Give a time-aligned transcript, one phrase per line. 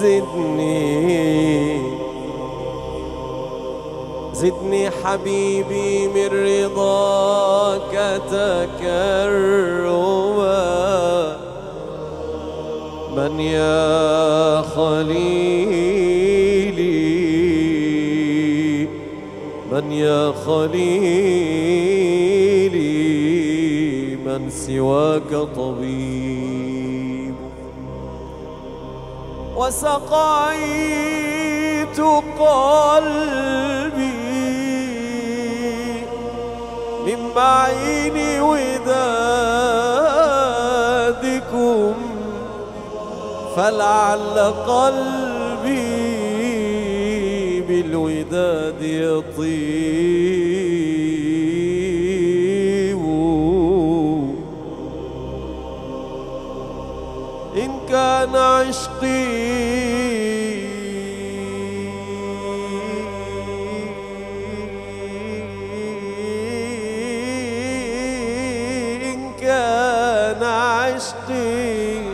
[0.00, 1.26] زدني.
[4.32, 9.46] زدني حبيبي من رضاك تكرما
[13.16, 15.36] من يا خليلي؟
[19.72, 21.06] من يا خليلي؟
[24.26, 26.35] من سواك طبيب
[29.66, 31.10] وسقيت
[32.38, 34.16] قلبي
[37.06, 38.76] من معين ودادكم
[43.56, 46.06] فلعل قلبي
[47.60, 50.16] بالوداد يطيب.
[57.56, 59.55] إن كان عشقي
[70.96, 72.06] عشقي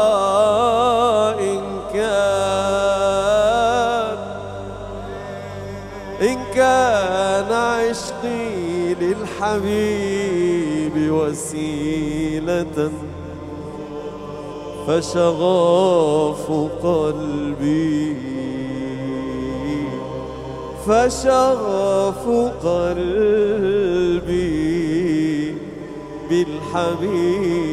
[0.00, 1.62] آه إن
[1.94, 2.10] كان
[6.22, 9.52] إن كان عشقي للحبيب
[11.12, 12.90] وسيلة
[14.90, 16.50] فشغاف
[16.82, 18.16] قلبي.
[20.86, 22.24] فشغف
[22.64, 23.24] قلبي
[26.30, 27.70] بالحبيب.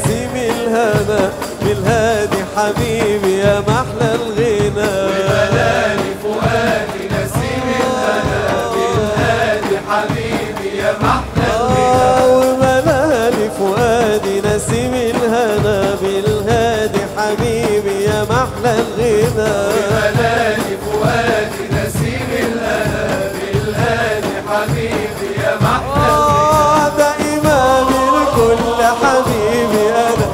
[0.00, 4.92] فؤادي نسيم الهنا بالهادي حبيبي يا محلى الغنى.
[5.10, 8.42] بلاني فؤادي نسيم الهنا
[8.74, 15.96] بالهادي حبيبي يا محلى أو بلاني فؤادي نسيم الهنا
[17.16, 19.54] حبيبي يا محلى الغنى.
[20.84, 21.39] فؤادي
[29.10, 30.29] حبيبي أنا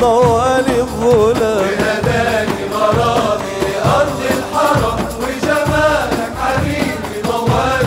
[0.00, 7.22] حبيبي ضوالي الظلام ناداني غرامي لأرض الحرم وجمالك حبيبي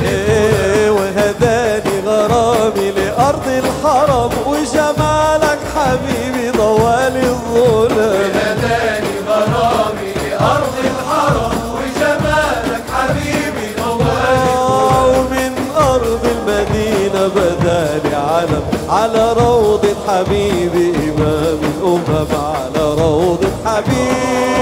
[0.07, 8.31] إيه وهداني غرامي لأرض الحرم وجمالك حبيبي ضوالي الظلام.
[8.33, 19.82] ناداني غرامي لأرض الحرم وجمالك حبيبي ضوالي آه، ومن أرض المدينة بدالي علم على روضة
[20.07, 24.52] حبيبي إمام الأمم على روضة حبيبي.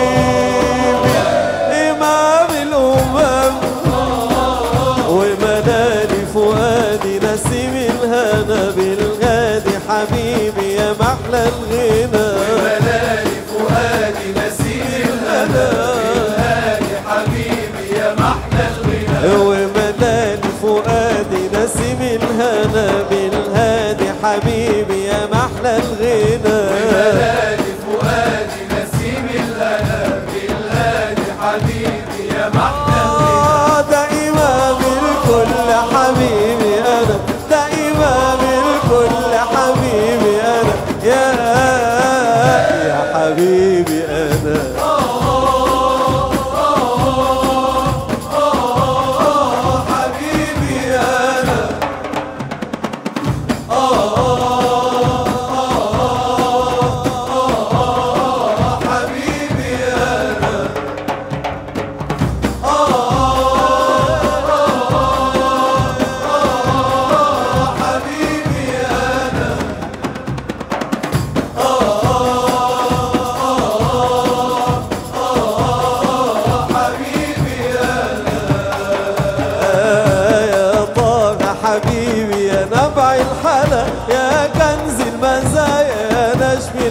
[53.73, 54.30] oh, oh.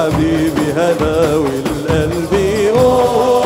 [0.00, 2.32] حبيبي هلا والقلب.
[2.32, 3.39] يقول